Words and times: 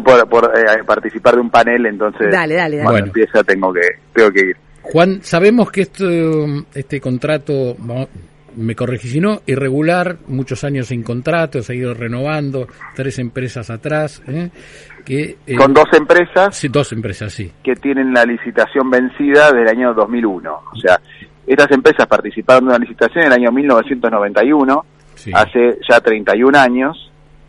por, 0.00 0.28
por 0.28 0.44
eh, 0.56 0.82
participar 0.86 1.34
de 1.34 1.40
un 1.40 1.50
panel, 1.50 1.84
entonces 1.86 2.30
dale, 2.30 2.54
dale, 2.54 2.76
cuando 2.76 2.92
bueno. 2.92 3.06
empieza 3.08 3.44
tengo 3.44 3.72
que, 3.72 3.80
tengo 4.14 4.30
que 4.30 4.40
ir. 4.40 4.56
Juan, 4.82 5.22
sabemos 5.22 5.70
que 5.70 5.82
esto, 5.82 6.06
este 6.74 7.00
contrato, 7.00 7.76
me 8.56 8.74
corregí 8.74 9.08
si 9.08 9.20
no, 9.20 9.42
irregular, 9.46 10.16
muchos 10.26 10.64
años 10.64 10.88
sin 10.88 11.02
contrato, 11.02 11.62
se 11.62 11.72
ha 11.72 11.76
ido 11.76 11.94
renovando, 11.94 12.66
tres 12.94 13.18
empresas 13.18 13.70
atrás. 13.70 14.22
¿eh? 14.26 14.50
Que, 15.04 15.36
eh, 15.46 15.56
Con 15.56 15.72
dos 15.72 15.86
empresas. 15.92 16.56
Sí, 16.56 16.68
dos 16.68 16.92
empresas, 16.92 17.32
sí. 17.32 17.52
Que 17.62 17.76
tienen 17.76 18.12
la 18.12 18.24
licitación 18.24 18.90
vencida 18.90 19.52
del 19.52 19.68
año 19.68 19.94
2001. 19.94 20.52
O 20.72 20.76
sea, 20.76 20.98
estas 21.46 21.70
empresas 21.70 22.06
participaron 22.06 22.64
de 22.64 22.70
una 22.70 22.78
licitación 22.78 23.24
en 23.24 23.32
el 23.32 23.38
año 23.38 23.52
1991, 23.52 24.84
hace 25.34 25.78
ya 25.88 26.00
31 26.00 26.58
años, 26.58 27.01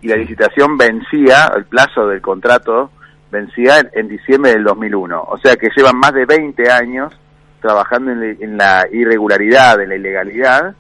y 0.04 0.08
la 0.08 0.18
licitación 0.18 0.78
vencía, 0.78 1.52
el 1.56 1.64
plazo 1.64 2.08
del 2.08 2.22
contrato 2.22 2.92
vencía 3.32 3.90
en, 3.94 4.08
diciembre 4.10 4.52
del 4.52 4.66
2001. 4.66 5.24
O 5.24 5.38
sea 5.38 5.56
que 5.56 5.70
llevan 5.76 5.98
más 5.98 6.14
de 6.14 6.26
20 6.26 6.70
años 6.70 7.14
trabajando 7.62 8.12
en, 8.12 8.58
la 8.58 8.86
irregularidad, 8.92 9.82
en 9.82 9.90
la 9.90 9.96
ilegalidad. 9.96 10.76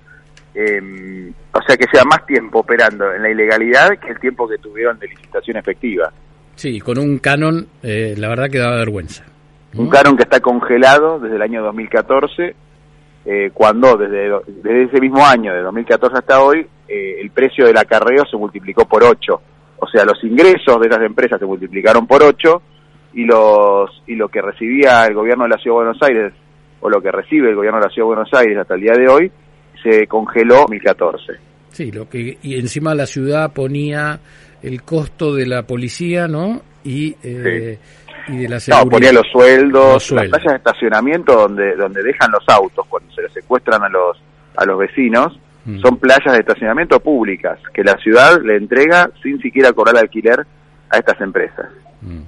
Em, 0.54 1.34
o 1.54 1.62
sea 1.66 1.78
que 1.78 1.88
lleva 1.92 2.04
más 2.04 2.26
tiempo 2.28 2.60
operando 2.60 3.12
en 3.14 3.24
la 3.24 3.32
ilegalidad 3.32 3.98
que 3.98 4.12
el 4.12 4.20
tiempo 4.20 4.48
que 4.48 4.58
tuvieron 4.58 5.00
de 5.00 5.08
licitación 5.08 5.56
efectiva. 5.56 6.12
Sí, 6.56 6.80
con 6.82 7.00
un 7.00 7.18
canon, 7.18 7.66
eh, 7.82 8.16
la 8.18 8.28
verdad 8.28 8.50
que 8.52 8.60
da 8.60 8.76
vergüenza. 8.76 9.24
Un 9.76 9.90
canon 9.90 10.18
que 10.18 10.24
está 10.24 10.42
congelado 10.42 11.18
desde 11.18 11.38
el 11.38 11.42
año 11.42 11.64
2014 11.64 12.56
eh, 13.26 13.52
cuando 13.54 13.96
desde, 13.96 14.30
desde, 14.48 14.84
ese 14.84 15.00
mismo 15.00 15.26
año, 15.26 15.54
de 15.54 15.62
2014 15.62 16.18
hasta 16.18 16.44
hoy, 16.44 16.68
eh, 16.88 17.18
el 17.22 17.32
precio 17.32 17.66
del 17.66 17.78
acarreo 17.78 18.26
se 18.30 18.38
multiplicó 18.38 18.86
por 18.86 19.04
8. 19.04 19.42
O 19.80 19.88
sea, 19.88 20.06
los 20.06 20.24
ingresos 20.24 20.80
de 20.80 20.88
esas 20.88 21.02
empresas 21.04 21.40
se 21.40 21.46
multiplicaron 21.46 22.08
por 22.08 22.24
8 22.24 22.62
y, 23.14 23.26
los, 23.26 23.90
y 24.08 24.16
lo 24.16 24.30
que 24.30 24.42
recibía 24.42 25.06
el 25.06 25.14
gobierno 25.14 25.44
de 25.44 25.52
la 25.52 25.58
Ciudad 25.58 25.78
de 25.78 25.84
Buenos 25.84 26.04
Aires, 26.04 26.34
o 26.82 26.90
lo 26.90 27.02
que 27.02 27.12
recibe 27.12 27.50
el 27.50 27.56
gobierno 27.56 27.80
de 27.80 27.86
la 27.86 27.94
Ciudad 27.94 28.08
de 28.08 28.16
Buenos 28.16 28.34
Aires 28.34 28.58
hasta 28.58 28.76
el 28.76 28.82
día 28.82 28.94
de 28.94 29.08
hoy, 29.08 29.32
se 29.82 30.08
congeló 30.08 30.56
en 30.56 30.80
2014. 30.80 31.34
Sí, 31.70 31.92
lo 31.92 32.08
que, 32.08 32.38
y 32.42 32.60
encima 32.60 32.96
la 32.96 33.06
ciudad 33.06 33.52
ponía 33.52 34.20
el 34.62 34.84
costo 34.84 35.34
de 35.34 35.48
la 35.48 35.64
policía, 35.64 36.28
¿no? 36.28 36.62
Y 36.84 37.16
eh, 37.24 37.80
y 38.28 38.38
de 38.38 38.48
No, 38.70 38.90
ponía 38.90 39.12
los 39.12 39.28
sueldos, 39.32 40.12
las 40.12 40.30
playas 40.30 40.52
de 40.52 40.56
estacionamiento 40.58 41.34
donde 41.34 41.76
donde 41.76 42.02
dejan 42.04 42.32
los 42.32 42.44
autos 42.48 42.86
cuando 42.88 43.12
se 43.14 43.22
les 43.22 43.34
secuestran 43.34 43.84
a 43.84 43.90
los 43.90 44.18
a 44.56 44.66
los 44.66 44.78
vecinos, 44.78 45.38
mm. 45.66 45.80
son 45.80 45.98
playas 45.98 46.34
de 46.34 46.40
estacionamiento 46.40 47.00
públicas 47.00 47.60
que 47.74 47.84
la 47.84 47.98
ciudad 47.98 48.42
le 48.44 48.58
entrega 48.58 49.10
sin 49.22 49.40
siquiera 49.40 49.74
cobrar 49.74 49.98
alquiler 49.98 50.46
a 50.90 50.98
estas 50.98 51.20
empresas. 51.22 51.68
Mm. 52.02 52.22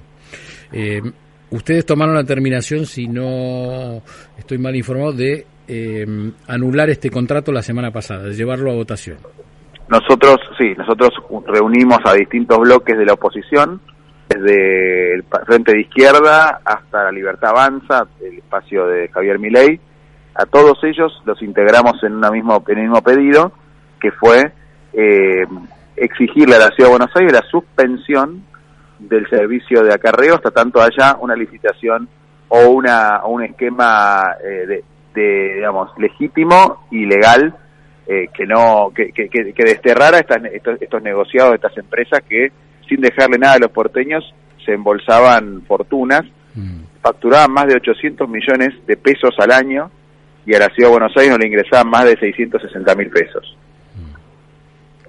Eh, 0.72 1.02
ustedes 1.50 1.86
tomaron 1.86 2.14
la 2.14 2.24
terminación, 2.24 2.86
si 2.86 3.08
no 3.08 4.02
estoy 4.38 4.58
mal 4.58 4.74
informado, 4.74 5.12
de 5.12 5.46
eh, 5.68 6.06
anular 6.48 6.90
este 6.90 7.10
contrato 7.10 7.52
la 7.52 7.62
semana 7.62 7.90
pasada, 7.90 8.24
de 8.24 8.34
llevarlo 8.34 8.70
a 8.70 8.74
votación. 8.74 9.18
Nosotros, 9.88 10.38
sí, 10.58 10.74
nosotros 10.76 11.10
reunimos 11.46 11.98
a 12.04 12.14
distintos 12.14 12.58
bloques 12.58 12.98
de 12.98 13.04
la 13.04 13.12
oposición, 13.12 13.80
desde 14.28 15.14
el 15.14 15.24
Frente 15.46 15.72
de 15.72 15.82
Izquierda 15.82 16.60
hasta 16.64 17.04
la 17.04 17.12
Libertad 17.12 17.50
Avanza, 17.50 18.06
el 18.20 18.38
espacio 18.38 18.86
de 18.86 19.08
Javier 19.08 19.38
Milei, 19.38 19.78
a 20.38 20.46
todos 20.46 20.78
ellos 20.84 21.22
los 21.24 21.40
integramos 21.42 22.02
en, 22.02 22.14
una 22.14 22.30
mismo, 22.30 22.62
en 22.68 22.78
el 22.78 22.84
mismo 22.84 23.02
pedido, 23.02 23.52
que 24.00 24.10
fue 24.12 24.52
eh, 24.92 25.44
exigirle 25.96 26.56
a 26.56 26.58
la 26.58 26.70
Ciudad 26.70 26.90
de 26.90 26.96
Buenos 26.96 27.16
Aires 27.16 27.32
la 27.32 27.42
suspensión 27.50 28.44
del 28.98 29.28
servicio 29.28 29.82
de 29.82 29.94
acarreo 29.94 30.36
hasta 30.36 30.50
tanto 30.50 30.80
haya 30.80 31.16
una 31.20 31.34
licitación 31.34 32.08
o 32.48 32.68
una 32.68 33.24
un 33.26 33.42
esquema 33.42 34.36
eh, 34.42 34.82
de, 35.14 35.54
digamos 35.54 35.90
legítimo 35.98 36.86
y 36.90 37.04
legal 37.04 37.54
eh, 38.06 38.28
que 38.32 38.46
no 38.46 38.90
que, 38.94 39.12
que, 39.12 39.28
que 39.28 39.64
desterrara 39.64 40.18
estas, 40.18 40.44
estos, 40.44 40.80
estos 40.80 41.02
negociados 41.02 41.50
de 41.50 41.56
estas 41.56 41.76
empresas 41.76 42.20
que 42.26 42.52
sin 42.88 43.00
dejarle 43.00 43.38
nada 43.38 43.54
a 43.54 43.58
los 43.58 43.70
porteños, 43.70 44.24
se 44.64 44.72
embolsaban 44.72 45.62
fortunas, 45.66 46.22
mm. 46.54 47.00
facturaban 47.02 47.52
más 47.52 47.66
de 47.66 47.76
800 47.76 48.28
millones 48.28 48.74
de 48.86 48.96
pesos 48.96 49.34
al 49.38 49.52
año 49.52 49.90
y 50.46 50.54
a 50.54 50.60
la 50.60 50.68
Ciudad 50.68 50.88
de 50.88 50.98
Buenos 50.98 51.16
Aires 51.16 51.32
no 51.32 51.38
le 51.38 51.48
ingresaban 51.48 51.90
más 51.90 52.04
de 52.04 52.16
660 52.16 52.94
mil 52.94 53.10
pesos. 53.10 53.56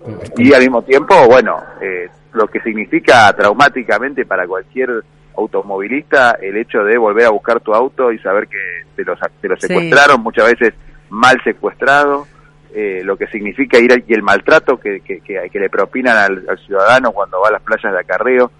Mm. 0.06 0.42
Y 0.42 0.54
al 0.54 0.62
mismo 0.62 0.82
tiempo, 0.82 1.16
bueno, 1.28 1.58
eh, 1.82 2.10
lo 2.34 2.48
que 2.48 2.60
significa 2.62 3.32
traumáticamente 3.34 4.26
para 4.26 4.48
cualquier 4.48 5.04
automovilista 5.38 6.38
el 6.42 6.58
hecho 6.58 6.84
de 6.84 6.98
volver 6.98 7.26
a 7.26 7.30
buscar 7.30 7.60
tu 7.60 7.74
auto 7.74 8.12
y 8.12 8.20
saber 8.20 8.48
que 8.48 8.58
te 8.96 9.04
lo, 9.04 9.16
te 9.40 9.48
lo 9.48 9.58
secuestraron, 9.58 10.22
muchas 10.22 10.52
veces 10.52 10.74
mal 11.10 11.40
secuestrado, 11.44 12.28
eh, 12.74 13.02
lo 13.04 13.18
que 13.18 13.28
significa 13.28 13.80
ir 13.80 14.04
y 14.08 14.14
el 14.14 14.24
maltrato 14.24 14.80
que, 14.80 15.00
que, 15.02 15.22
que, 15.22 15.60
le 15.60 15.70
propinan 15.70 16.18
al, 16.18 16.60
ciudadano 16.66 17.12
cuando 17.12 17.40
va 17.40 17.50
a 17.50 17.52
las 17.52 17.62
playas 17.62 17.94
de 17.94 18.00
acarreo. 18.00 18.52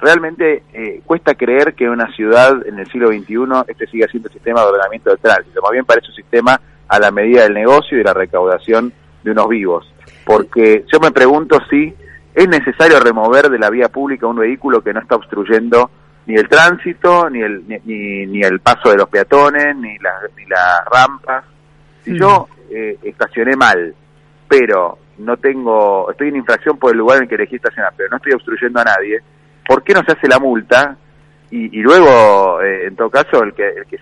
Realmente 0.00 0.62
eh, 0.72 1.00
cuesta 1.06 1.34
creer 1.34 1.74
que 1.74 1.88
una 1.88 2.12
ciudad 2.14 2.66
en 2.66 2.78
el 2.78 2.86
siglo 2.90 3.08
XXI 3.08 3.36
este 3.68 3.86
siga 3.86 4.06
siendo 4.08 4.28
el 4.28 4.34
sistema 4.34 4.60
de 4.60 4.66
ordenamiento 4.66 5.10
del 5.10 5.18
tránsito, 5.18 5.62
más 5.62 5.72
bien 5.72 5.84
parece 5.84 6.08
un 6.08 6.14
sistema 6.14 6.60
a 6.88 6.98
la 6.98 7.10
medida 7.10 7.44
del 7.44 7.54
negocio 7.54 7.96
y 7.96 7.98
de 7.98 8.04
la 8.04 8.14
recaudación 8.14 8.92
de 9.22 9.30
unos 9.30 9.48
vivos. 9.48 9.92
Porque 10.24 10.84
yo 10.92 11.00
me 11.00 11.10
pregunto 11.10 11.58
si 11.70 11.94
es 12.34 12.48
necesario 12.48 13.00
remover 13.00 13.48
de 13.48 13.58
la 13.58 13.70
vía 13.70 13.88
pública 13.88 14.26
un 14.26 14.36
vehículo 14.36 14.82
que 14.82 14.92
no 14.92 15.00
está 15.00 15.16
obstruyendo 15.16 15.90
ni 16.26 16.34
el 16.34 16.48
tránsito, 16.48 17.28
ni 17.30 17.42
el, 17.42 17.64
ni, 17.66 18.26
ni, 18.26 18.40
el 18.42 18.60
paso 18.60 18.90
de 18.90 18.96
los 18.96 19.08
peatones, 19.08 19.76
ni, 19.76 19.98
la, 19.98 20.12
ni 20.36 20.46
las 20.46 20.84
rampas. 20.90 21.44
Si 22.02 22.18
yo 22.18 22.48
eh, 22.70 22.98
estacioné 23.02 23.56
mal, 23.56 23.94
pero 24.48 24.98
no 25.18 25.36
tengo, 25.36 26.10
estoy 26.10 26.28
en 26.28 26.36
infracción 26.36 26.78
por 26.78 26.92
el 26.92 26.98
lugar 26.98 27.22
en 27.22 27.28
que 27.28 27.34
elegí 27.34 27.56
estacionar, 27.56 27.92
pero 27.96 28.08
no 28.10 28.16
estoy 28.16 28.32
obstruyendo 28.32 28.80
a 28.80 28.84
nadie, 28.84 29.20
¿por 29.66 29.82
qué 29.82 29.94
no 29.94 30.02
se 30.04 30.12
hace 30.12 30.28
la 30.28 30.38
multa? 30.38 30.96
Y, 31.50 31.78
y 31.78 31.82
luego, 31.82 32.60
eh, 32.62 32.86
en 32.86 32.96
todo 32.96 33.10
caso, 33.10 33.42
el 33.42 33.54
que, 33.54 33.68
el, 33.68 33.86
que 33.86 33.98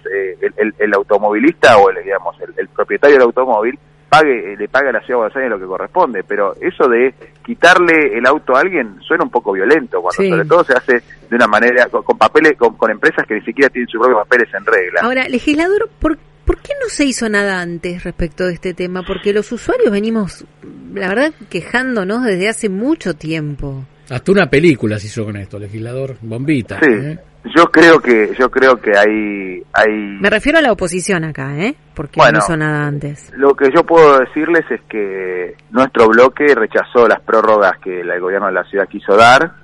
el, 0.56 0.74
el, 0.78 0.94
automovilista 0.94 1.76
o 1.76 1.90
el, 1.90 2.02
digamos, 2.02 2.36
el, 2.40 2.68
propietario 2.68 3.16
del 3.16 3.26
automóvil 3.26 3.78
pague, 4.08 4.56
le 4.56 4.68
paga 4.68 4.90
a 4.90 4.92
la 4.92 5.00
ciudad 5.00 5.14
de 5.14 5.16
Buenos 5.16 5.36
Aires 5.36 5.50
lo 5.50 5.58
que 5.58 5.66
corresponde, 5.66 6.24
pero 6.24 6.54
eso 6.60 6.88
de 6.88 7.14
quitarle 7.44 8.16
el 8.16 8.26
auto 8.26 8.56
a 8.56 8.60
alguien 8.60 8.98
suena 9.00 9.24
un 9.24 9.30
poco 9.30 9.52
violento, 9.52 10.00
cuando 10.00 10.22
sobre 10.22 10.44
todo 10.46 10.64
se 10.64 10.74
hace 10.74 11.02
de 11.28 11.36
una 11.36 11.46
manera, 11.46 11.86
con, 11.86 12.16
papeles, 12.16 12.54
con, 12.56 12.76
con, 12.76 12.90
empresas 12.90 13.26
que 13.26 13.34
ni 13.34 13.42
siquiera 13.42 13.68
tienen 13.70 13.88
sus 13.88 14.00
propios 14.00 14.20
papeles 14.22 14.48
en 14.54 14.64
regla. 14.64 15.00
Ahora, 15.02 15.28
legislador, 15.28 15.90
¿por 15.98 16.18
¿Por 16.44 16.58
qué 16.58 16.72
no 16.82 16.88
se 16.88 17.04
hizo 17.04 17.28
nada 17.28 17.60
antes 17.60 18.02
respecto 18.02 18.46
de 18.46 18.54
este 18.54 18.74
tema? 18.74 19.02
Porque 19.06 19.32
los 19.32 19.52
usuarios 19.52 19.92
venimos, 19.92 20.44
la 20.92 21.08
verdad, 21.08 21.32
quejándonos 21.48 22.24
desde 22.24 22.48
hace 22.48 22.68
mucho 22.68 23.14
tiempo. 23.14 23.84
Hasta 24.12 24.30
una 24.30 24.46
película 24.46 24.98
se 24.98 25.06
hizo 25.06 25.24
con 25.24 25.36
esto, 25.36 25.58
legislador 25.58 26.16
Bombita. 26.20 26.78
Sí. 26.82 26.90
¿eh? 26.90 27.18
Yo 27.56 27.64
creo 27.72 27.98
que 27.98 28.34
yo 28.38 28.50
creo 28.50 28.76
que 28.76 28.90
hay 28.96 29.62
hay 29.72 30.18
Me 30.20 30.28
refiero 30.30 30.58
a 30.58 30.62
la 30.62 30.70
oposición 30.70 31.24
acá, 31.24 31.56
¿eh? 31.58 31.74
Porque 31.94 32.20
no 32.30 32.38
hizo 32.38 32.56
nada 32.56 32.86
antes. 32.86 33.32
Lo 33.36 33.54
que 33.54 33.70
yo 33.74 33.84
puedo 33.84 34.18
decirles 34.18 34.64
es 34.70 34.80
que 34.82 35.56
nuestro 35.70 36.08
bloque 36.08 36.54
rechazó 36.54 37.08
las 37.08 37.20
prórrogas 37.22 37.78
que 37.82 38.00
el 38.00 38.20
gobierno 38.20 38.48
de 38.48 38.52
la 38.52 38.64
ciudad 38.64 38.86
quiso 38.86 39.16
dar 39.16 39.54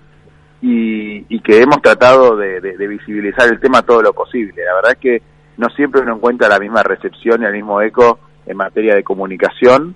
y, 0.62 1.24
y 1.28 1.40
que 1.40 1.60
hemos 1.60 1.80
tratado 1.82 2.36
de, 2.36 2.60
de, 2.60 2.76
de 2.76 2.88
visibilizar 2.88 3.48
el 3.48 3.60
tema 3.60 3.82
todo 3.82 4.02
lo 4.02 4.12
posible. 4.12 4.64
La 4.64 4.74
verdad 4.74 4.92
es 4.92 4.98
que 4.98 5.22
no 5.58 5.68
siempre 5.76 6.00
uno 6.00 6.16
encuentra 6.16 6.48
la 6.48 6.58
misma 6.58 6.82
recepción 6.82 7.42
y 7.42 7.44
el 7.44 7.52
mismo 7.52 7.82
eco 7.82 8.18
en 8.46 8.56
materia 8.56 8.94
de 8.94 9.04
comunicación. 9.04 9.94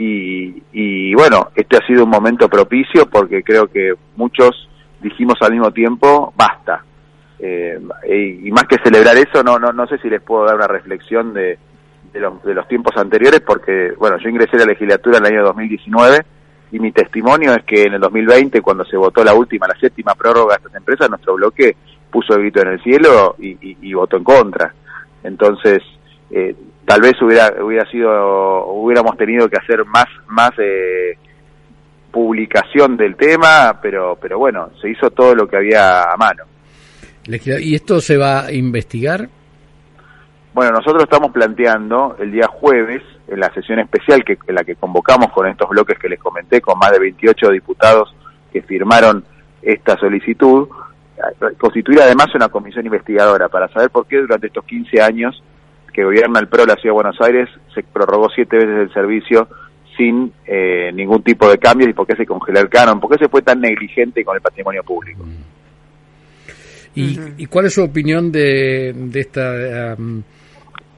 Y, 0.00 1.12
bueno, 1.14 1.48
este 1.56 1.76
ha 1.76 1.86
sido 1.86 2.04
un 2.04 2.10
momento 2.10 2.48
propicio 2.48 3.06
porque 3.10 3.42
creo 3.42 3.66
que 3.66 3.94
muchos 4.14 4.68
dijimos 5.00 5.34
al 5.40 5.52
mismo 5.52 5.72
tiempo, 5.72 6.32
basta. 6.36 6.84
Eh, 7.40 7.80
y, 8.44 8.50
más 8.52 8.64
que 8.64 8.76
celebrar 8.82 9.16
eso, 9.16 9.42
no, 9.42 9.58
no, 9.58 9.72
no 9.72 9.86
sé 9.88 9.98
si 9.98 10.08
les 10.08 10.22
puedo 10.22 10.44
dar 10.44 10.54
una 10.54 10.68
reflexión 10.68 11.34
de, 11.34 11.58
de, 12.12 12.20
los, 12.20 12.42
de 12.44 12.54
los 12.54 12.68
tiempos 12.68 12.96
anteriores, 12.96 13.40
porque, 13.40 13.92
bueno, 13.98 14.18
yo 14.18 14.28
ingresé 14.28 14.56
a 14.56 14.60
la 14.60 14.66
legislatura 14.66 15.18
en 15.18 15.26
el 15.26 15.32
año 15.32 15.44
2019 15.46 16.24
y 16.70 16.78
mi 16.78 16.92
testimonio 16.92 17.54
es 17.54 17.64
que 17.64 17.84
en 17.84 17.94
el 17.94 18.00
2020, 18.00 18.60
cuando 18.60 18.84
se 18.84 18.96
votó 18.96 19.24
la 19.24 19.34
última, 19.34 19.66
la 19.66 19.78
séptima 19.80 20.14
prórroga 20.14 20.54
de 20.54 20.58
estas 20.58 20.74
empresas, 20.76 21.08
nuestro 21.08 21.34
bloque 21.34 21.76
puso 22.10 22.34
el 22.34 22.42
grito 22.42 22.60
en 22.60 22.68
el 22.68 22.82
cielo 22.82 23.36
y, 23.38 23.92
votó 23.94 24.16
en 24.16 24.24
contra. 24.24 24.74
Entonces, 25.24 25.82
eh, 26.30 26.54
tal 26.88 27.02
vez 27.02 27.20
hubiera 27.20 27.52
hubiera 27.62 27.84
sido 27.90 28.66
hubiéramos 28.72 29.16
tenido 29.18 29.46
que 29.48 29.58
hacer 29.58 29.84
más 29.84 30.06
más 30.26 30.50
eh, 30.58 31.18
publicación 32.10 32.96
del 32.96 33.14
tema, 33.14 33.78
pero 33.82 34.16
pero 34.20 34.38
bueno, 34.38 34.70
se 34.80 34.88
hizo 34.88 35.10
todo 35.10 35.34
lo 35.34 35.46
que 35.46 35.58
había 35.58 36.04
a 36.04 36.16
mano. 36.16 36.44
¿Y 37.26 37.74
esto 37.74 38.00
se 38.00 38.16
va 38.16 38.46
a 38.46 38.52
investigar? 38.52 39.28
Bueno, 40.54 40.72
nosotros 40.72 41.02
estamos 41.02 41.30
planteando 41.30 42.16
el 42.18 42.32
día 42.32 42.46
jueves, 42.48 43.02
en 43.28 43.38
la 43.38 43.52
sesión 43.52 43.80
especial 43.80 44.24
que, 44.24 44.38
en 44.46 44.54
la 44.54 44.64
que 44.64 44.74
convocamos 44.76 45.30
con 45.32 45.46
estos 45.46 45.68
bloques 45.68 45.98
que 45.98 46.08
les 46.08 46.18
comenté, 46.18 46.62
con 46.62 46.78
más 46.78 46.90
de 46.90 47.00
28 47.00 47.50
diputados 47.50 48.14
que 48.50 48.62
firmaron 48.62 49.22
esta 49.60 49.98
solicitud, 49.98 50.66
constituir 51.58 52.00
además 52.00 52.34
una 52.34 52.48
comisión 52.48 52.86
investigadora 52.86 53.50
para 53.50 53.68
saber 53.68 53.90
por 53.90 54.06
qué 54.06 54.16
durante 54.16 54.46
estos 54.46 54.64
15 54.64 55.02
años 55.02 55.42
que 55.98 56.04
gobierna 56.04 56.38
el 56.38 56.46
PRO 56.46 56.60
de 56.60 56.68
la 56.68 56.74
Ciudad 56.74 56.94
de 56.94 57.02
Buenos 57.02 57.20
Aires 57.20 57.48
se 57.74 57.82
prorrogó 57.82 58.28
siete 58.32 58.56
veces 58.56 58.82
el 58.82 58.92
servicio 58.94 59.48
sin 59.96 60.32
eh, 60.46 60.92
ningún 60.94 61.24
tipo 61.24 61.50
de 61.50 61.58
cambios 61.58 61.90
y 61.90 61.92
por 61.92 62.06
qué 62.06 62.14
se 62.14 62.24
congeló 62.24 62.60
el 62.60 62.68
canon, 62.68 63.00
por 63.00 63.10
qué 63.10 63.24
se 63.24 63.28
fue 63.28 63.42
tan 63.42 63.60
negligente 63.60 64.24
con 64.24 64.36
el 64.36 64.40
patrimonio 64.40 64.84
público. 64.84 65.24
¿Y, 66.94 67.46
cuál 67.46 67.66
es 67.66 67.74
su 67.74 67.82
opinión 67.82 68.30
de, 68.30 68.92
de 68.94 69.20
esta... 69.20 69.96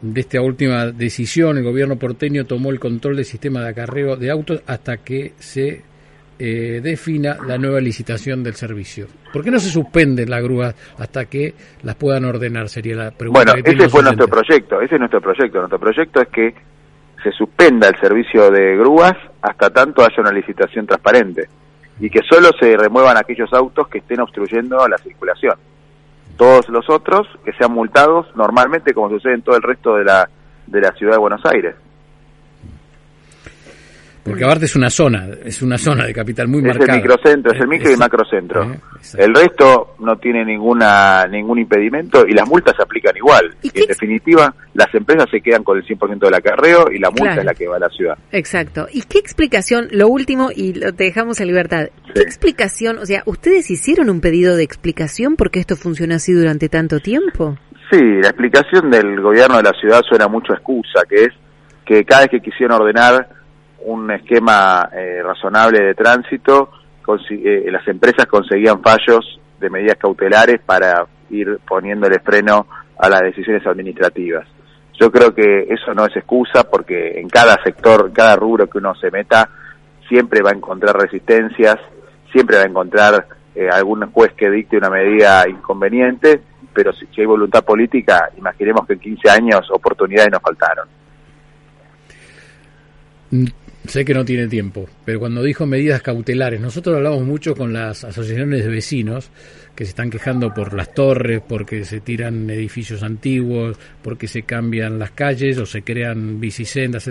de 0.03 0.21
esta 0.21 0.43
última 0.43 0.87
decisión, 0.87 1.57
el 1.57 1.65
gobierno 1.65 1.97
porteño 1.97 2.45
tomó 2.45 2.71
el 2.71 2.79
control 2.79 3.17
del 3.17 3.25
sistema 3.25 3.63
de 3.63 3.71
acarreo 3.71 4.17
de 4.17 4.31
autos 4.31 4.63
hasta 4.67 4.99
que 4.99 5.33
se 5.39 5.83
eh, 6.43 6.81
defina 6.83 7.37
la 7.47 7.59
nueva 7.59 7.81
licitación 7.81 8.43
del 8.43 8.55
servicio. 8.55 9.07
¿Por 9.31 9.45
qué 9.45 9.51
no 9.51 9.61
se 9.61 9.69
suspenden 9.69 10.31
las 10.31 10.43
grúas 10.43 10.75
hasta 10.99 11.27
que 11.27 11.55
las 11.83 11.97
puedan 11.97 12.25
ordenar? 12.25 12.71
Sería 12.71 12.97
la 12.97 13.11
pregunta. 13.11 13.53
Bueno, 13.53 13.63
ese 13.63 13.91
fue 13.91 14.03
nuestro 14.03 14.27
proyecto, 14.27 14.81
ese 14.81 14.95
es 14.95 14.99
nuestro 14.99 15.21
proyecto. 15.21 15.59
Nuestro 15.59 15.79
proyecto 15.79 16.23
es 16.23 16.29
que 16.29 16.55
se 17.23 17.31
suspenda 17.33 17.89
el 17.89 18.01
servicio 18.01 18.51
de 18.51 18.75
grúas 18.79 19.13
hasta 19.43 19.69
tanto 19.69 20.03
haya 20.03 20.15
una 20.17 20.33
licitación 20.33 20.87
transparente 20.87 21.47
y 22.01 22.09
que 22.09 22.21
solo 22.23 22.49
se 22.59 22.75
remuevan 22.75 23.19
aquellos 23.19 23.53
autos 23.53 23.89
que 23.89 23.99
estén 23.99 24.21
obstruyendo 24.21 24.89
la 24.89 24.97
circulación. 24.97 25.57
Todos 26.39 26.71
los 26.71 26.89
otros 26.89 27.29
que 27.45 27.53
sean 27.53 27.73
multados 27.73 28.35
normalmente 28.35 28.95
como 28.95 29.11
sucede 29.11 29.35
en 29.35 29.43
todo 29.43 29.57
el 29.57 29.63
resto 29.63 29.97
de 29.97 30.05
la, 30.05 30.27
de 30.67 30.81
la 30.81 30.93
ciudad 30.93 31.13
de 31.13 31.19
Buenos 31.19 31.45
Aires. 31.45 31.75
Porque 34.31 34.45
aparte 34.45 34.65
es 34.67 34.77
una 34.77 34.91
zona, 34.91 35.29
es 35.45 35.63
una 35.63 35.79
zona 35.79 36.07
de 36.07 36.15
capital 36.15 36.49
muy 36.49 36.63
marcada. 36.63 36.85
Es 36.85 36.89
el 36.91 37.03
microcentro, 37.03 37.53
es 37.53 37.61
el 37.61 37.69
micro 37.69 37.93
y 37.93 37.97
macrocentro. 37.97 38.63
Eh, 38.73 38.79
el 39.19 39.35
resto 39.35 39.95
no 39.99 40.17
tiene 40.17 40.45
ninguna 40.45 41.27
ningún 41.27 41.59
impedimento 41.59 42.25
y 42.27 42.33
las 42.33 42.49
multas 42.49 42.75
se 42.77 42.83
aplican 42.83 43.17
igual. 43.17 43.55
¿Y 43.63 43.69
en 43.81 43.87
definitiva, 43.87 44.55
las 44.75 44.95
empresas 44.95 45.27
se 45.31 45.41
quedan 45.41 45.65
con 45.65 45.79
el 45.79 45.85
100% 45.85 46.19
del 46.19 46.35
acarreo 46.35 46.91
y 46.93 46.99
la 46.99 47.11
multa 47.11 47.37
es 47.41 47.45
la 47.45 47.55
que 47.55 47.67
va 47.67 47.77
a 47.77 47.81
la 47.81 47.89
ciudad. 47.89 48.17
Exacto. 48.33 48.87
¿Y 48.93 49.03
qué 49.03 49.19
explicación, 49.19 49.89
lo 49.91 50.09
último, 50.09 50.51
y 50.55 50.75
lo 50.75 50.93
te 50.93 51.05
dejamos 51.05 51.41
en 51.41 51.49
libertad, 51.49 51.89
qué 52.15 52.21
explicación, 52.21 52.99
o 52.99 53.07
sea, 53.07 53.23
¿ustedes 53.27 53.71
hicieron 53.71 54.11
un 54.11 54.21
pedido 54.21 54.57
de 54.57 54.63
explicación 54.63 55.37
porque 55.37 55.61
esto 55.61 55.77
funciona 55.77 56.17
así 56.17 56.33
durante 56.33 56.69
tanto 56.69 57.01
tiempo? 57.01 57.57
Sí, 57.91 58.01
la 58.01 58.29
explicación 58.29 58.91
del 58.91 59.21
gobierno 59.21 59.57
de 59.57 59.65
la 59.65 59.73
ciudad 59.73 60.01
suena 60.09 60.29
mucho 60.29 60.53
excusa, 60.53 61.03
que 61.09 61.25
es 61.25 61.31
que 61.85 62.05
cada 62.05 62.23
vez 62.23 62.31
que 62.31 62.41
quisieron 62.41 62.81
ordenar 62.81 63.29
un 63.85 64.11
esquema 64.11 64.89
eh, 64.93 65.23
razonable 65.23 65.81
de 65.81 65.95
tránsito, 65.95 66.71
eh, 67.31 67.69
las 67.71 67.87
empresas 67.89 68.27
conseguían 68.27 68.81
fallos 68.83 69.41
de 69.59 69.71
medidas 69.71 69.97
cautelares 69.97 70.61
para 70.61 71.07
ir 71.31 71.59
poniéndole 71.67 72.21
freno 72.21 72.67
a 72.99 73.09
las 73.09 73.21
decisiones 73.21 73.67
administrativas. 73.67 74.47
Yo 75.01 75.11
creo 75.11 75.35
que 75.35 75.67
eso 75.71 75.95
no 75.95 76.05
es 76.05 76.17
excusa 76.17 76.65
porque 76.65 77.19
en 77.19 77.29
cada 77.29 77.57
sector, 77.65 78.07
en 78.09 78.13
cada 78.13 78.37
rubro 78.37 78.69
que 78.69 78.79
uno 78.79 78.95
se 78.95 79.11
meta, 79.11 79.49
siempre 80.09 80.43
va 80.43 80.51
a 80.51 80.55
encontrar 80.55 80.97
resistencias, 80.97 81.77
siempre 82.31 82.59
va 82.59 82.65
a 82.65 82.69
encontrar 82.69 83.27
eh, 83.55 83.69
algún 83.73 84.11
juez 84.13 84.33
que 84.35 84.51
dicte 84.51 84.77
una 84.77 84.91
medida 84.91 85.49
inconveniente, 85.49 86.41
pero 86.73 86.93
si, 86.93 87.07
hay 87.19 87.27
voluntad 87.27 87.65
política, 87.65 88.31
imaginemos 88.37 88.87
que 88.87 88.95
en 88.95 89.01
15 89.01 89.31
años 89.31 89.61
oportunidades 89.73 90.31
nos 90.31 90.43
faltaron. 90.43 90.89
Sé 93.87 94.05
que 94.05 94.13
no 94.13 94.25
tiene 94.25 94.47
tiempo, 94.47 94.87
pero 95.05 95.19
cuando 95.19 95.43
dijo 95.43 95.67
medidas 95.67 96.03
cautelares, 96.03 96.61
nosotros 96.61 96.97
hablamos 96.97 97.23
mucho 97.23 97.55
con 97.55 97.73
las 97.73 98.05
asociaciones 98.05 98.63
de 98.63 98.71
vecinos 98.71 99.31
que 99.75 99.85
se 99.85 99.91
están 99.91 100.11
quejando 100.11 100.53
por 100.53 100.75
las 100.75 100.93
torres, 100.93 101.41
porque 101.49 101.85
se 101.85 102.01
tiran 102.01 102.51
edificios 102.51 103.03
antiguos, 103.03 103.79
porque 104.03 104.29
se 104.29 104.43
cambian 104.43 104.99
las 104.99 105.13
calles 105.13 105.59
o 105.59 105.65
se 105.65 105.83
crean 105.83 106.39
bicisendas. 106.39 107.11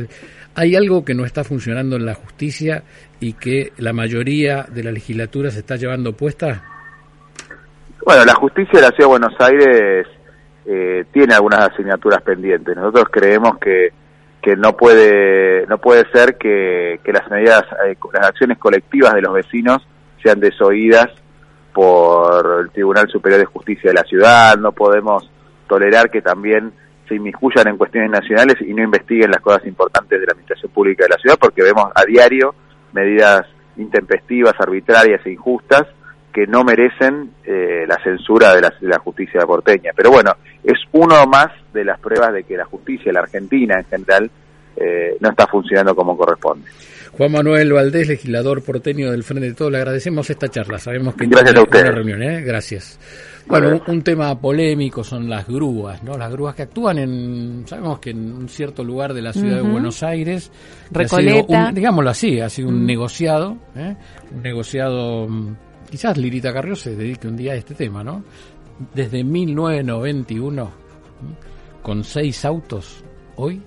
Hay 0.54 0.76
algo 0.76 1.04
que 1.04 1.16
no 1.16 1.26
está 1.26 1.44
funcionando 1.44 1.96
en 1.96 2.06
la 2.06 2.14
justicia 2.14 2.84
y 3.20 3.34
que 3.34 3.74
la 3.78 3.92
mayoría 3.92 4.68
de 4.70 4.84
la 4.84 4.92
legislatura 4.92 5.50
se 5.50 5.60
está 5.60 5.78
llevando 5.78 6.14
puesta. 6.14 6.64
Bueno, 8.06 8.26
la 8.26 8.36
justicia 8.36 8.80
de 8.80 8.82
la 8.82 8.90
Ciudad 8.90 9.00
de 9.00 9.06
Buenos 9.06 9.34
Aires 9.40 10.08
eh, 10.66 11.06
tiene 11.12 11.34
algunas 11.34 11.72
asignaturas 11.72 12.22
pendientes. 12.22 12.76
Nosotros 12.76 13.06
creemos 13.12 13.58
que 13.58 13.90
que 14.42 14.56
no 14.56 14.76
puede 14.76 15.68
no 15.68 15.78
puede 15.78 16.10
ser 16.12 16.38
que, 16.38 17.00
las 17.06 17.30
medidas 17.30 17.64
eh, 17.86 17.96
las 18.14 18.28
acciones 18.28 18.58
colectivas 18.58 19.14
de 19.14 19.22
los 19.22 19.34
vecinos 19.34 19.86
sean 20.24 20.40
desoídas 20.40 21.08
por 21.74 22.62
el 22.62 22.72
Tribunal 22.72 23.08
Superior 23.10 23.40
de 23.40 23.46
Justicia 23.46 23.90
de 23.90 23.96
la 23.96 24.04
ciudad. 24.04 24.58
No 24.58 24.72
podemos 24.72 25.30
tolerar 25.68 26.10
que 26.10 26.22
también 26.22 26.74
se 27.08 27.16
inmiscuyan 27.16 27.68
en 27.68 27.78
cuestiones 27.78 28.12
nacionales 28.12 28.56
y 28.62 28.74
no 28.74 28.84
investiguen 28.84 29.32
las 29.32 29.42
cosas 29.42 29.66
importantes 29.66 30.20
de 30.20 30.26
la 30.26 30.32
administración 30.32 30.72
pública 30.72 31.04
de 31.04 31.10
la 31.10 31.18
ciudad 31.18 31.38
porque 31.40 31.64
vemos 31.64 31.86
a 31.96 32.06
diario 32.06 32.54
medidas 32.94 33.46
intempestivas 33.78 34.54
arbitrarias 34.60 35.26
e 35.26 35.32
injustas 35.32 35.88
que 36.34 36.48
no 36.48 36.64
merecen 36.64 37.32
eh, 37.44 37.86
la 37.88 37.98
censura 38.04 38.54
de 38.56 38.62
la, 38.62 38.74
de 38.80 38.88
la 38.88 39.00
justicia 39.00 39.42
porteña 39.42 39.92
pero 39.96 40.12
bueno 40.12 40.34
es 40.64 40.78
uno 40.92 41.26
más 41.26 41.48
de 41.74 41.86
las 41.86 42.00
pruebas 42.00 42.34
de 42.34 42.44
que 42.44 42.58
la 42.58 42.66
justicia, 42.66 43.12
la 43.12 43.22
Argentina 43.22 43.80
en 43.80 43.86
general, 43.86 44.30
eh, 44.76 45.18
no 45.20 45.30
está 45.30 45.48
funcionando 45.48 45.96
como 45.96 46.18
corresponde. 46.18 46.68
Juan 47.18 47.32
Manuel 47.32 47.74
Valdés, 47.74 48.08
legislador 48.08 48.64
porteño 48.64 49.12
del 49.12 49.24
Frente 49.24 49.48
de 49.48 49.54
Todo, 49.54 49.70
le 49.70 49.78
agradecemos 49.78 50.30
esta 50.30 50.48
charla. 50.48 50.78
Sabemos 50.78 51.16
que 51.16 51.26
Gracias 51.26 51.56
a 51.56 51.62
una 51.62 51.92
reunión, 51.92 52.24
¿eh? 52.24 52.42
Gracias. 52.42 53.00
Bueno, 53.48 53.82
un, 53.88 54.04
tema 54.04 54.40
polémico 54.40 55.04
son 55.04 55.28
las 55.28 55.48
grúas, 55.48 56.04
¿no? 56.04 56.16
Las 56.16 56.32
grúas 56.32 56.54
que 56.54 56.62
actúan 56.62 57.00
en, 57.00 57.64
sabemos 57.66 57.98
que 57.98 58.12
en 58.12 58.32
un 58.32 58.48
cierto 58.48 58.84
lugar 58.84 59.14
de 59.14 59.24
la 59.24 59.34
ciudad 59.34 59.56
de 59.56 59.64
Buenos 59.64 60.04
Aires, 60.04 60.52
Recoleta, 60.92 61.72
digámoslo 61.74 62.12
así, 62.12 62.40
ha 62.40 62.50
sido 62.50 62.70
un 62.70 62.86
negociado, 62.86 63.58
¿eh? 63.76 63.96
un 64.32 64.44
negociado, 64.44 65.28
mm, 65.28 65.56
quizás 65.90 66.18
Lirita 66.18 66.54
Carrió 66.54 66.76
se 66.76 66.96
dedique 66.96 67.28
un 67.28 67.36
día 67.36 67.54
a 67.54 67.56
este 67.56 67.74
tema, 67.76 68.04
¿no? 68.04 68.24
Desde 68.94 69.24
1991 69.24 70.72
con 71.82 72.04
seis 72.04 72.46
autos 72.46 73.04
hoy, 73.36 73.62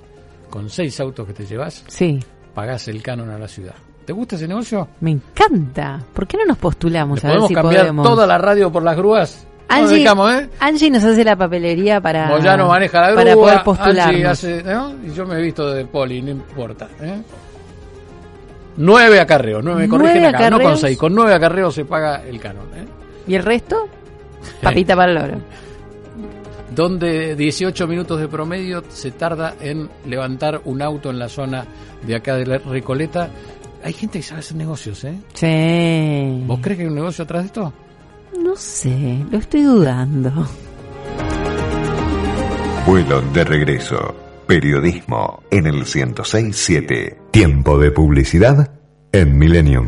con 0.48 0.70
seis 0.70 0.98
autos 1.00 1.26
que 1.26 1.32
te 1.32 1.46
llevas, 1.46 1.84
sí. 1.88 2.20
pagás 2.54 2.88
el 2.88 3.02
canon 3.02 3.30
a 3.30 3.38
la 3.38 3.48
ciudad. 3.48 3.74
¿Te 4.04 4.12
gusta 4.12 4.36
ese 4.36 4.48
negocio? 4.48 4.88
Me 5.00 5.12
encanta. 5.12 6.00
¿Por 6.12 6.26
qué 6.26 6.36
no 6.36 6.44
nos 6.44 6.58
postulamos 6.58 7.24
a 7.24 7.28
ver 7.28 7.42
si 7.42 7.54
cambiar 7.54 7.82
podemos? 7.82 8.06
toda 8.06 8.26
la 8.26 8.38
radio 8.38 8.70
por 8.70 8.82
las 8.82 8.96
grúas? 8.96 9.46
Angie, 9.68 10.04
¿eh? 10.04 10.48
Angie 10.60 10.90
nos 10.90 11.02
hace 11.02 11.24
la 11.24 11.36
papelería 11.36 12.00
para, 12.00 12.28
no 12.56 12.68
maneja 12.68 13.00
la 13.00 13.10
grúa, 13.12 13.22
para 13.22 13.34
poder 13.34 13.62
postularnos. 13.62 14.44
Y 14.44 15.12
yo 15.14 15.24
me 15.24 15.38
he 15.38 15.42
visto 15.42 15.70
de 15.70 15.86
poli, 15.86 16.20
no 16.20 16.30
importa. 16.30 16.88
¿eh? 17.00 17.22
Nueve 18.76 19.20
acarreos, 19.20 19.62
nueve, 19.62 19.88
corrigen 19.88 20.24
acá, 20.24 20.48
no 20.48 20.60
con 20.60 20.76
seis, 20.76 20.96
con 20.96 21.14
nueve 21.14 21.34
acarreos 21.34 21.74
se 21.74 21.84
paga 21.84 22.22
el 22.24 22.40
canon. 22.40 22.66
¿eh? 22.74 22.86
¿Y 23.26 23.34
el 23.34 23.42
resto? 23.42 23.88
Papita 24.62 24.96
para 24.96 25.12
el 25.12 25.18
loro 25.18 25.38
donde 26.74 27.36
18 27.36 27.86
minutos 27.86 28.20
de 28.20 28.28
promedio 28.28 28.82
se 28.88 29.10
tarda 29.10 29.54
en 29.60 29.88
levantar 30.06 30.62
un 30.64 30.82
auto 30.82 31.10
en 31.10 31.18
la 31.18 31.28
zona 31.28 31.66
de 32.02 32.14
acá 32.14 32.36
de 32.36 32.46
la 32.46 32.58
Recoleta. 32.58 33.28
Hay 33.84 33.92
gente 33.92 34.20
que 34.20 34.22
sabe 34.22 34.40
hacer 34.40 34.56
negocios, 34.56 35.04
¿eh? 35.04 35.18
Sí. 35.34 36.44
¿Vos 36.46 36.60
crees 36.62 36.78
que 36.78 36.84
hay 36.84 36.88
un 36.88 36.94
negocio 36.94 37.24
atrás 37.24 37.42
de 37.42 37.46
esto? 37.46 37.72
No 38.42 38.56
sé, 38.56 39.24
lo 39.30 39.38
estoy 39.38 39.62
dudando. 39.62 40.48
Vuelo 42.86 43.20
de 43.20 43.44
regreso. 43.44 44.14
Periodismo 44.46 45.42
en 45.50 45.66
el 45.66 45.74
1067. 45.74 47.21
Tiempo 47.32 47.78
de 47.78 47.90
publicidad 47.90 48.72
en 49.10 49.38
Millennium. 49.38 49.86